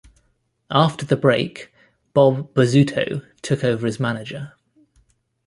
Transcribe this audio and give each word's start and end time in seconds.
After 0.71 1.05
the 1.05 1.15
break, 1.15 1.71
Bob 2.15 2.55
Bozzuto 2.55 3.23
took 3.43 3.63
over 3.63 3.85
as 3.85 3.99
manager. 3.99 4.53